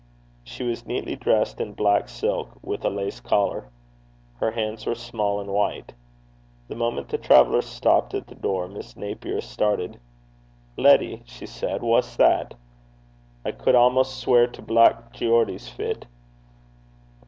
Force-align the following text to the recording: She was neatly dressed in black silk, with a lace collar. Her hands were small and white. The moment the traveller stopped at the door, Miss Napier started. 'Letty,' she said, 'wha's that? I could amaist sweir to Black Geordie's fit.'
She 0.43 0.63
was 0.63 0.87
neatly 0.87 1.15
dressed 1.15 1.61
in 1.61 1.73
black 1.73 2.09
silk, 2.09 2.57
with 2.63 2.83
a 2.83 2.89
lace 2.89 3.19
collar. 3.19 3.69
Her 4.39 4.49
hands 4.49 4.87
were 4.87 4.95
small 4.95 5.39
and 5.39 5.51
white. 5.53 5.93
The 6.69 6.75
moment 6.75 7.09
the 7.09 7.19
traveller 7.19 7.61
stopped 7.61 8.15
at 8.15 8.25
the 8.25 8.33
door, 8.33 8.67
Miss 8.67 8.95
Napier 8.97 9.41
started. 9.41 9.99
'Letty,' 10.75 11.21
she 11.27 11.45
said, 11.45 11.83
'wha's 11.83 12.17
that? 12.17 12.55
I 13.45 13.51
could 13.51 13.75
amaist 13.75 14.17
sweir 14.19 14.47
to 14.47 14.61
Black 14.63 15.13
Geordie's 15.13 15.69
fit.' 15.69 16.07